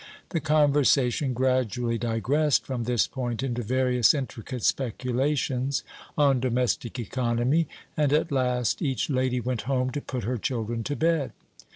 [0.29, 5.83] The conversation gradually digressed from this point into various intricate speculations
[6.17, 10.95] on domestic economy, and at last each lady went home to put her children to
[10.95, 11.33] bed.